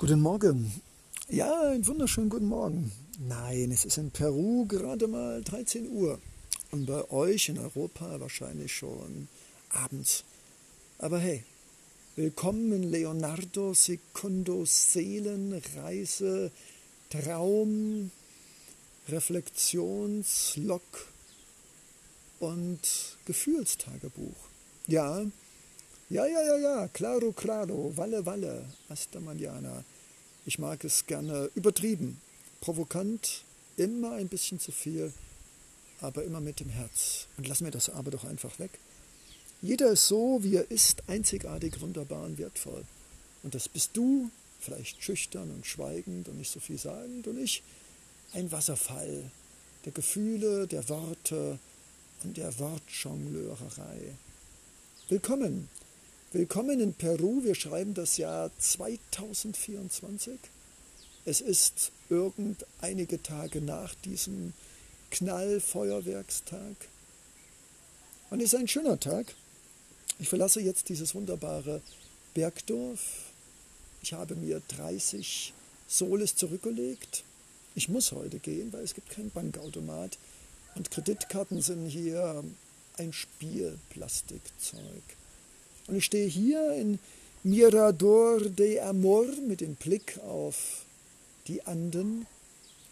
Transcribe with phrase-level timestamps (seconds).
[0.00, 0.72] Guten Morgen.
[1.28, 2.90] Ja, einen wunderschönen guten Morgen.
[3.18, 6.18] Nein, es ist in Peru gerade mal 13 Uhr
[6.70, 9.28] und bei euch in Europa wahrscheinlich schon
[9.68, 10.24] abends.
[10.96, 11.44] Aber hey,
[12.16, 16.50] willkommen in Leonardo Secundos Seelenreise,
[17.10, 18.10] Traum,
[19.06, 20.80] Reflexionslog
[22.38, 24.48] und Gefühlstagebuch.
[24.86, 25.26] Ja,
[26.10, 29.84] ja, ja, ja, ja, claro, claro, Walle, Walle, hasta mañana.
[30.44, 32.20] Ich mag es gerne übertrieben,
[32.60, 33.44] provokant,
[33.76, 35.12] immer ein bisschen zu viel,
[36.00, 37.28] aber immer mit dem Herz.
[37.36, 38.72] Und lass mir das aber doch einfach weg.
[39.62, 42.84] Jeder ist so, wie er ist, einzigartig, wunderbar und wertvoll.
[43.44, 47.62] Und das bist du, vielleicht schüchtern und schweigend und nicht so viel sagend, und ich
[48.32, 49.30] ein Wasserfall
[49.84, 51.60] der Gefühle, der Worte
[52.24, 54.16] und der Wortjongleurerei.
[55.08, 55.68] Willkommen
[56.32, 57.42] Willkommen in Peru.
[57.42, 60.38] Wir schreiben das Jahr 2024.
[61.24, 64.52] Es ist irgend einige Tage nach diesem
[65.10, 66.76] Knallfeuerwerkstag.
[68.30, 69.34] Und es ist ein schöner Tag.
[70.20, 71.82] Ich verlasse jetzt dieses wunderbare
[72.34, 73.32] Bergdorf.
[74.00, 75.52] Ich habe mir 30
[75.88, 77.24] Soles zurückgelegt.
[77.74, 80.16] Ich muss heute gehen, weil es gibt kein Bankautomat.
[80.76, 82.44] Und Kreditkarten sind hier
[82.98, 85.02] ein Spielplastikzeug.
[85.90, 87.00] Und ich stehe hier in
[87.42, 90.84] Mirador de Amor mit dem Blick auf
[91.48, 92.28] die Anden,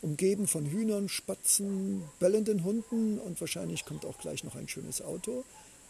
[0.02, 5.44] umgeben von Hühnern, Spatzen, bellenden Hunden und wahrscheinlich kommt auch gleich noch ein schönes Auto.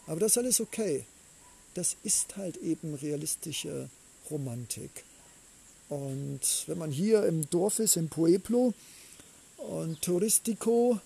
[0.05, 1.03] Aber das ist alles okay.
[1.73, 3.89] Das ist halt eben realistische
[4.29, 5.03] Romantik.
[5.89, 8.75] Und wenn man hier im Dorf ist, im Pueblo,
[9.57, 10.99] und Touristico,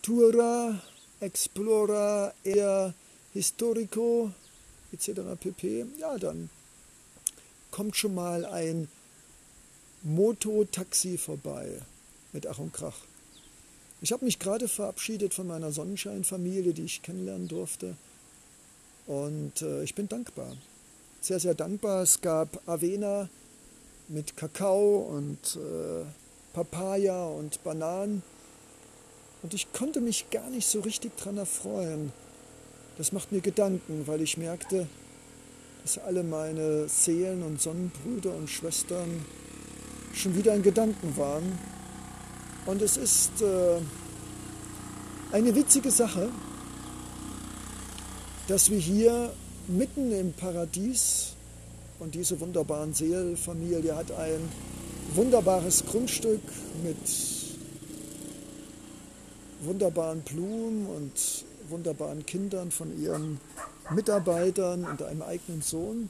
[0.00, 0.80] Tura,
[1.20, 2.94] Explora, eher
[3.34, 4.32] Historico,
[4.92, 5.20] etc.
[5.38, 5.86] pp.
[5.98, 6.50] Ja, dann
[7.70, 8.88] kommt schon mal ein
[10.02, 11.80] Mototaxi vorbei
[12.32, 12.96] mit Ach und Krach.
[14.02, 17.96] Ich habe mich gerade verabschiedet von meiner Sonnenscheinfamilie, die ich kennenlernen durfte.
[19.06, 20.56] Und äh, ich bin dankbar.
[21.20, 22.02] Sehr, sehr dankbar.
[22.02, 23.28] Es gab Avena
[24.08, 26.04] mit Kakao und äh,
[26.54, 28.22] Papaya und Bananen.
[29.42, 32.12] Und ich konnte mich gar nicht so richtig daran erfreuen.
[33.00, 34.86] Das macht mir Gedanken, weil ich merkte,
[35.80, 39.24] dass alle meine Seelen und Sonnenbrüder und Schwestern
[40.12, 41.58] schon wieder in Gedanken waren.
[42.66, 43.78] Und es ist äh,
[45.32, 46.28] eine witzige Sache,
[48.48, 49.32] dass wir hier
[49.66, 51.32] mitten im Paradies
[52.00, 54.46] und diese wunderbaren Seelfamilie hat ein
[55.14, 56.42] wunderbares Grundstück
[56.84, 56.98] mit
[59.62, 63.40] wunderbaren Blumen und wunderbaren Kindern, von ihren
[63.94, 66.08] Mitarbeitern und einem eigenen Sohn.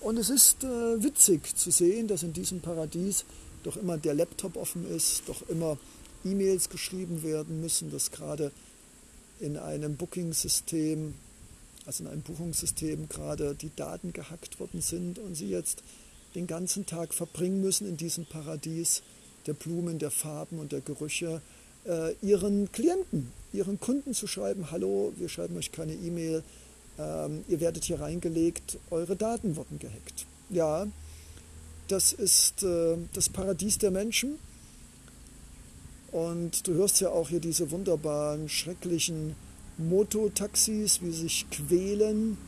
[0.00, 3.24] Und es ist äh, witzig zu sehen, dass in diesem Paradies
[3.64, 5.78] doch immer der Laptop offen ist, doch immer
[6.24, 8.52] E-Mails geschrieben werden müssen, dass gerade
[9.40, 11.14] in einem Booking-System,
[11.86, 15.82] also in einem Buchungssystem gerade die Daten gehackt worden sind und sie jetzt
[16.34, 19.02] den ganzen Tag verbringen müssen in diesem Paradies
[19.46, 21.40] der Blumen, der Farben und der Gerüche
[21.86, 26.42] äh, ihren Klienten, ihren Kunden zu schreiben, hallo, wir schreiben euch keine E-Mail,
[26.98, 30.26] ähm, ihr werdet hier reingelegt, eure Daten wurden gehackt.
[30.50, 30.86] Ja,
[31.88, 34.38] das ist äh, das Paradies der Menschen.
[36.10, 39.36] Und du hörst ja auch hier diese wunderbaren, schrecklichen
[39.76, 42.38] Mototaxis, wie sich quälen.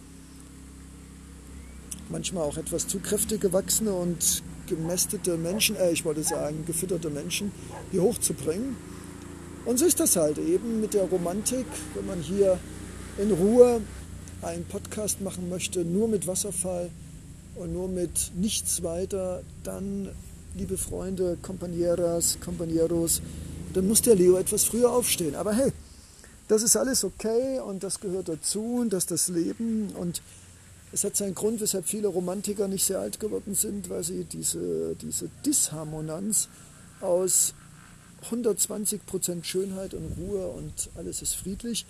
[2.08, 7.52] Manchmal auch etwas zu kräftig gewachsene und gemästete Menschen, äh, ich wollte sagen, gefütterte Menschen
[7.90, 8.76] hier hochzubringen.
[9.64, 12.58] Und so ist das halt eben mit der Romantik, wenn man hier
[13.18, 13.80] in Ruhe
[14.42, 16.90] einen Podcast machen möchte, nur mit Wasserfall
[17.56, 20.08] und nur mit nichts weiter, dann,
[20.54, 23.20] liebe Freunde, Compañeras, Compañeros,
[23.74, 25.34] dann muss der Leo etwas früher aufstehen.
[25.34, 25.72] Aber hey,
[26.48, 30.22] das ist alles okay und das gehört dazu und das ist das Leben und
[30.92, 34.96] es hat seinen Grund, weshalb viele Romantiker nicht sehr alt geworden sind, weil sie diese,
[35.00, 36.48] diese Disharmonanz
[37.00, 37.54] aus
[38.22, 41.86] 120 Prozent Schönheit und Ruhe und alles ist friedlich.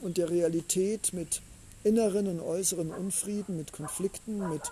[0.00, 1.42] Und der Realität mit
[1.84, 4.62] inneren und äußeren Unfrieden, mit Konflikten, mit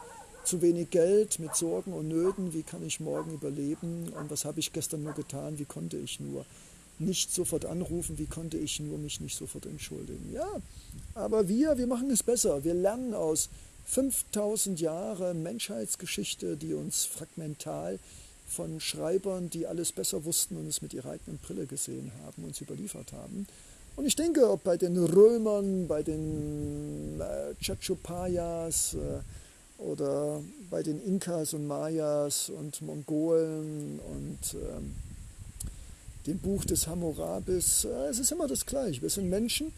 [0.44, 4.08] zu wenig Geld, mit Sorgen und Nöten, wie kann ich morgen überleben?
[4.18, 6.46] Und was habe ich gestern nur getan, wie konnte ich nur
[6.98, 10.32] nicht sofort anrufen, wie konnte ich nur mich nicht sofort entschuldigen.
[10.32, 10.48] Ja,
[11.14, 12.64] aber wir, wir machen es besser.
[12.64, 13.50] Wir lernen aus
[13.86, 17.98] 5000 Jahren Menschheitsgeschichte, die uns fragmental
[18.48, 22.60] von Schreibern, die alles besser wussten und es mit ihrer eigenen Brille gesehen haben, uns
[22.60, 23.46] überliefert haben.
[23.96, 29.20] Und ich denke, ob bei den Römern, bei den äh, Chachupayas, äh,
[29.78, 34.94] oder bei den Inkas und Mayas und Mongolen und ähm,
[36.26, 37.84] dem Buch des Hammurabis.
[37.84, 39.00] Äh, es ist immer das Gleiche.
[39.02, 39.72] Wir sind Menschen,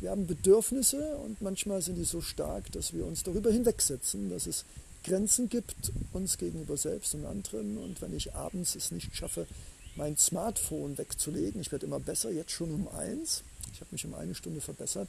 [0.00, 4.46] wir haben Bedürfnisse und manchmal sind die so stark, dass wir uns darüber hinwegsetzen, dass
[4.46, 4.64] es
[5.06, 7.78] Grenzen gibt uns gegenüber selbst und anderen.
[7.78, 9.46] Und wenn ich abends es nicht schaffe,
[9.94, 13.42] mein Smartphone wegzulegen, ich werde immer besser, jetzt schon um eins,
[13.72, 15.08] ich habe mich um eine Stunde verbessert,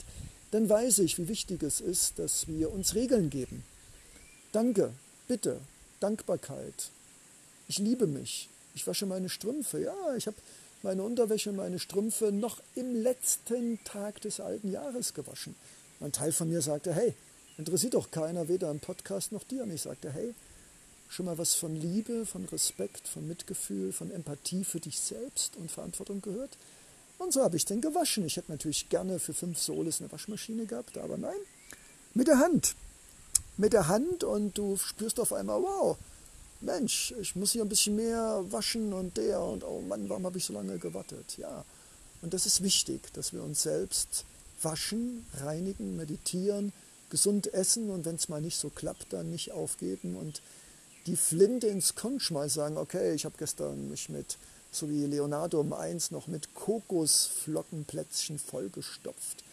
[0.52, 3.64] dann weiß ich, wie wichtig es ist, dass wir uns Regeln geben.
[4.52, 4.94] Danke,
[5.28, 5.60] bitte,
[6.00, 6.90] Dankbarkeit.
[7.68, 8.50] Ich liebe mich.
[8.76, 9.82] Ich wasche meine Strümpfe.
[9.82, 10.38] Ja, ich habe
[10.84, 15.56] meine Unterwäsche meine Strümpfe noch im letzten Tag des alten Jahres gewaschen.
[16.00, 17.16] Ein Teil von mir sagte, hey,
[17.58, 19.64] interessiert doch keiner, weder im Podcast noch dir.
[19.64, 20.34] Und ich sagte, hey,
[21.10, 25.72] schon mal was von Liebe, von Respekt, von Mitgefühl, von Empathie für dich selbst und
[25.72, 26.58] Verantwortung gehört?
[27.18, 28.26] Und so habe ich den gewaschen.
[28.26, 31.38] Ich hätte natürlich gerne für fünf Soles eine Waschmaschine gehabt, aber nein,
[32.14, 32.76] mit der Hand.
[33.58, 35.98] Mit der Hand und du spürst auf einmal, wow,
[36.62, 40.38] Mensch, ich muss hier ein bisschen mehr waschen und der und oh Mann, warum habe
[40.38, 41.38] ich so lange gewartet?
[41.38, 41.66] Ja,
[42.22, 44.26] und das ist wichtig, dass wir uns selbst
[44.62, 46.74] waschen, reinigen, meditieren,
[47.10, 50.42] gesund essen und wenn es mal nicht so klappt, dann nicht aufgeben und
[51.06, 54.38] die Flinte ins Korn schmeißen, sagen, okay, ich habe gestern mich mit,
[54.72, 59.44] so wie Leonardo um eins, noch mit Kokosflockenplätzchen vollgestopft.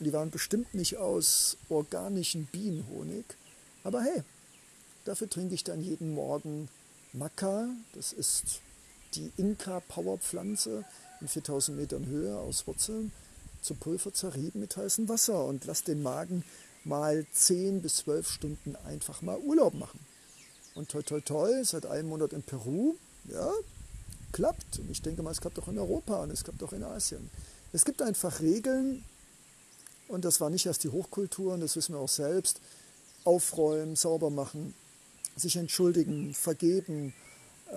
[0.00, 3.26] Die waren bestimmt nicht aus organischen Bienenhonig,
[3.84, 4.22] aber hey,
[5.04, 6.68] dafür trinke ich dann jeden Morgen
[7.12, 8.60] Maca, das ist
[9.14, 10.84] die Inka-Powerpflanze
[11.20, 13.12] in 4000 Metern Höhe aus Wurzeln,
[13.62, 15.44] zu Pulver zerrieben mit heißem Wasser.
[15.44, 16.44] Und lass den Magen
[16.84, 20.00] mal 10 bis 12 Stunden einfach mal Urlaub machen.
[20.74, 22.94] Und toi toi toi, seit einem Monat in Peru,
[23.24, 23.50] ja,
[24.32, 24.80] klappt.
[24.80, 27.30] Und ich denke mal, es klappt auch in Europa und es klappt auch in Asien.
[27.72, 29.04] Es gibt einfach Regeln,
[30.08, 32.60] und das war nicht erst die Hochkultur, und das wissen wir auch selbst,
[33.24, 34.74] aufräumen, sauber machen,
[35.36, 37.14] sich entschuldigen, vergeben,
[37.72, 37.74] äh,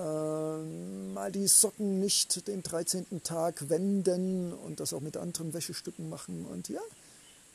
[1.14, 3.24] mal die Socken nicht den 13.
[3.24, 6.46] Tag wenden und das auch mit anderen Wäschestücken machen.
[6.46, 6.82] Und ja,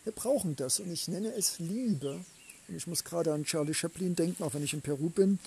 [0.05, 2.21] wir brauchen das und ich nenne es Liebe.
[2.69, 5.39] Und ich muss gerade an Charlie Chaplin denken, auch wenn ich in Peru bin.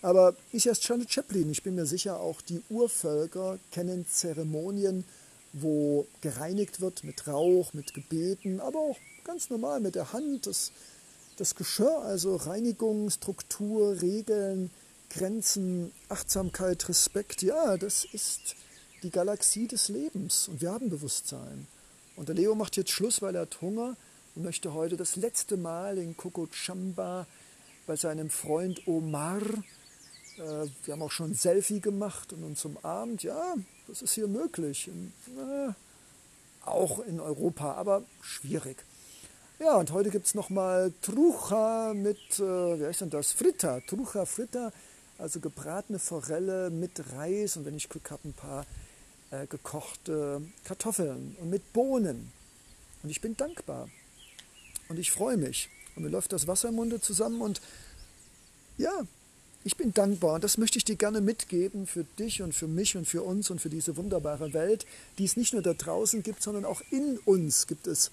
[0.00, 5.04] Aber ich als Charlie Chaplin, ich bin mir sicher, auch die Urvölker kennen Zeremonien,
[5.52, 10.72] wo gereinigt wird mit Rauch, mit Gebeten, aber auch ganz normal mit der Hand, das,
[11.36, 14.70] das Geschirr, also Reinigung, Struktur, Regeln,
[15.10, 17.42] Grenzen, Achtsamkeit, Respekt.
[17.42, 18.56] Ja, das ist
[19.02, 21.66] die Galaxie des Lebens und wir haben Bewusstsein.
[22.16, 23.96] Und der Leo macht jetzt Schluss, weil er hat Hunger
[24.34, 26.14] und möchte heute das letzte Mal in
[26.52, 27.26] Chamba
[27.86, 29.42] bei seinem Freund Omar.
[30.38, 33.22] Äh, wir haben auch schon ein Selfie gemacht und uns umarmt.
[33.22, 33.54] Ja,
[33.88, 34.88] das ist hier möglich.
[34.88, 35.72] Äh,
[36.64, 38.84] auch in Europa, aber schwierig.
[39.58, 43.32] Ja, und heute gibt es nochmal Trucha mit, äh, wie heißt denn das?
[43.32, 43.80] Fritta.
[43.80, 44.72] Trucha Fritta,
[45.18, 48.66] also gebratene Forelle mit Reis und wenn ich Glück habe, ein paar
[49.32, 52.30] äh, gekochte Kartoffeln und mit Bohnen.
[53.02, 53.88] Und ich bin dankbar.
[54.88, 55.68] Und ich freue mich.
[55.96, 57.60] Und mir läuft das Wasser im Munde zusammen und
[58.78, 58.92] ja,
[59.64, 62.96] ich bin dankbar und das möchte ich dir gerne mitgeben für dich und für mich
[62.96, 64.86] und für uns und für diese wunderbare Welt,
[65.18, 68.10] die es nicht nur da draußen gibt, sondern auch in uns gibt es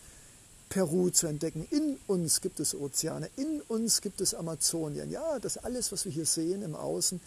[0.69, 5.09] Peru zu entdecken, in uns gibt es Ozeane, in uns gibt es Amazonien.
[5.09, 7.19] Ja, das alles, was wir hier sehen im Außen,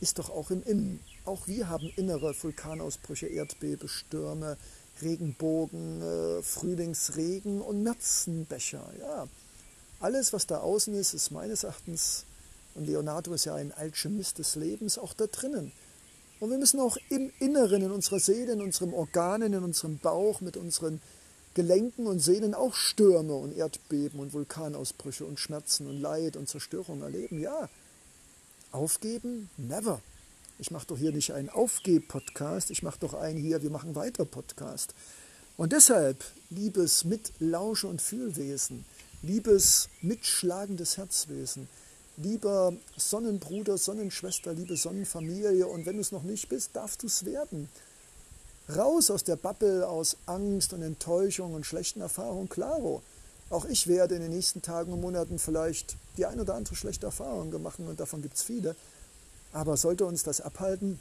[0.00, 0.98] ist doch auch im Innen.
[1.24, 4.56] Auch wir haben innere Vulkanausbrüche, Erdbeben, Stürme,
[5.00, 8.92] Regenbogen, äh, Frühlingsregen und Märzenbecher.
[9.00, 9.28] Ja.
[10.00, 12.24] Alles, was da außen ist, ist meines Erachtens,
[12.74, 15.72] und Leonardo ist ja ein Alchemist des Lebens, auch da drinnen.
[16.40, 20.40] Und wir müssen auch im Inneren, in unserer Seele, in unserem Organen, in unserem Bauch,
[20.40, 21.00] mit unseren
[21.54, 27.02] Gelenken und Sehnen auch Stürme und Erdbeben und Vulkanausbrüche und Schmerzen und Leid und Zerstörung
[27.02, 27.38] erleben.
[27.38, 27.68] Ja,
[28.74, 29.48] Aufgeben?
[29.56, 30.02] Never.
[30.58, 34.24] Ich mache doch hier nicht einen Aufgeb-Podcast, ich mache doch einen hier, wir machen weiter
[34.24, 34.94] Podcast.
[35.56, 38.84] Und deshalb, liebes Mitlauschen und Fühlwesen,
[39.22, 41.68] liebes mitschlagendes Herzwesen,
[42.16, 47.24] lieber Sonnenbruder, Sonnenschwester, liebe Sonnenfamilie, und wenn du es noch nicht bist, darfst du es
[47.24, 47.68] werden.
[48.74, 53.02] Raus aus der Bubble, aus Angst und Enttäuschung und schlechten Erfahrungen, klaro.
[53.50, 57.06] Auch ich werde in den nächsten Tagen und Monaten vielleicht die ein oder andere schlechte
[57.06, 58.76] Erfahrung gemacht und davon gibt es viele.
[59.54, 60.98] Aber sollte uns das abhalten,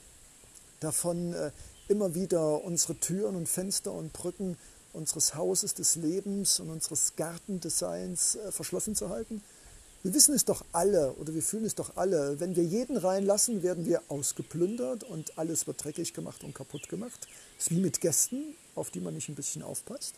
[0.79, 1.49] davon äh,
[1.87, 4.57] immer wieder unsere Türen und Fenster und Brücken
[4.93, 9.41] unseres Hauses des Lebens und unseres Gartendesigns äh, verschlossen zu halten?
[10.03, 12.39] Wir wissen es doch alle oder wir fühlen es doch alle.
[12.39, 17.27] Wenn wir jeden reinlassen, werden wir ausgeplündert und alles wird dreckig gemacht und kaputt gemacht.
[17.57, 20.13] Das ist wie mit Gästen, auf die man nicht ein bisschen aufpasst.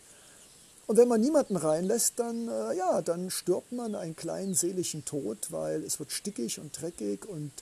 [0.87, 5.53] Und wenn man niemanden reinlässt, dann, äh, ja, dann stirbt man einen kleinen seelischen Tod,
[5.53, 7.53] weil es wird stickig und dreckig und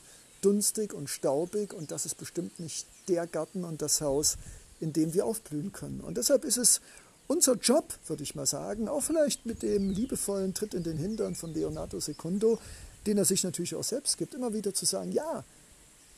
[0.44, 4.38] dunstig und staubig und das ist bestimmt nicht der Garten und das Haus,
[4.80, 6.02] in dem wir aufblühen können.
[6.02, 6.82] Und deshalb ist es
[7.28, 11.36] unser Job, würde ich mal sagen, auch vielleicht mit dem liebevollen Tritt in den Hintern
[11.36, 12.60] von Leonardo Secundo,
[13.06, 15.44] den er sich natürlich auch selbst gibt, immer wieder zu sagen, ja,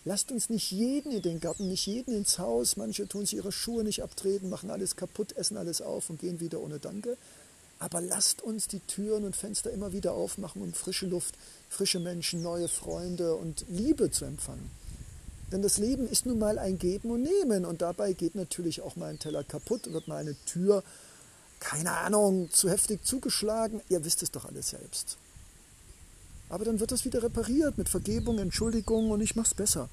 [0.04, 3.52] lasst uns nicht jeden in den Garten, nicht jeden ins Haus, manche tun sich ihre
[3.52, 7.18] Schuhe nicht abtreten, machen alles kaputt, essen alles auf und gehen wieder ohne Danke.
[7.80, 11.36] Aber lasst uns die Türen und Fenster immer wieder aufmachen, um frische Luft,
[11.70, 14.72] frische Menschen, neue Freunde und Liebe zu empfangen.
[15.52, 18.96] Denn das Leben ist nun mal ein Geben und Nehmen und dabei geht natürlich auch
[18.96, 20.84] mal ein Teller kaputt wird mal eine Tür,
[21.60, 23.82] keine Ahnung, zu heftig zugeschlagen.
[23.90, 25.18] Ihr wisst es doch alles selbst.
[26.50, 29.90] Aber dann wird das wieder repariert mit Vergebung, Entschuldigung und ich mach's besser.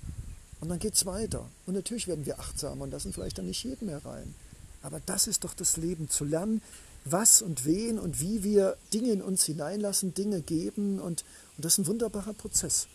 [0.60, 1.48] Und dann geht's weiter.
[1.66, 4.34] Und natürlich werden wir achtsam und lassen vielleicht dann nicht jeden mehr rein.
[4.82, 6.62] Aber das ist doch das Leben, zu lernen,
[7.04, 11.00] was und wen und wie wir Dinge in uns hineinlassen, Dinge geben.
[11.00, 11.24] Und,
[11.56, 12.86] und das ist ein wunderbarer Prozess.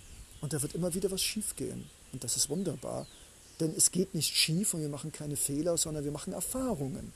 [0.42, 1.90] Und da wird immer wieder was schiefgehen.
[2.14, 3.08] Und das ist wunderbar.
[3.60, 7.12] Denn es geht nicht schief und wir machen keine Fehler, sondern wir machen Erfahrungen.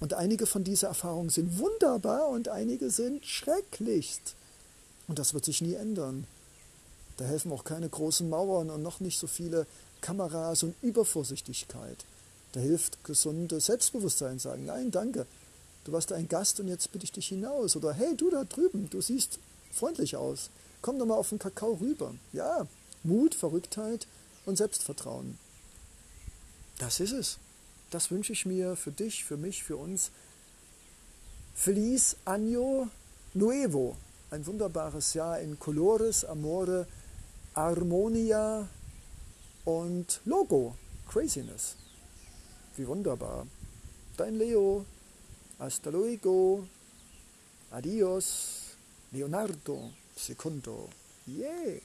[0.00, 4.34] Und einige von diesen Erfahrungen sind wunderbar und einige sind schrecklichst.
[5.08, 6.26] Und das wird sich nie ändern.
[7.16, 9.66] Da helfen auch keine großen Mauern und noch nicht so viele
[10.00, 12.04] Kameras und Übervorsichtigkeit.
[12.52, 15.26] Da hilft gesundes Selbstbewusstsein, sagen, nein, danke,
[15.84, 17.76] du warst ein Gast und jetzt bitte ich dich hinaus.
[17.76, 19.38] Oder hey, du da drüben, du siehst
[19.72, 20.50] freundlich aus.
[20.80, 22.14] Komm doch mal auf den Kakao rüber.
[22.32, 22.66] Ja,
[23.04, 24.06] Mut, Verrücktheit
[24.46, 25.38] und Selbstvertrauen.
[26.78, 27.38] Das ist es.
[27.90, 30.10] Das wünsche ich mir für dich, für mich, für uns.
[31.54, 32.88] Feliz Año
[33.34, 33.96] Nuevo.
[34.30, 36.86] Ein wunderbares Jahr in Colores, Amore,
[37.54, 38.66] Harmonia
[39.64, 40.74] und Logo.
[41.08, 41.76] Craziness.
[42.76, 43.46] Wie wunderbar.
[44.16, 44.86] Dein Leo.
[45.62, 46.66] Hasta luego.
[47.70, 48.74] Adios.
[49.12, 50.88] Leonardo secondo.
[51.24, 51.80] Yeah.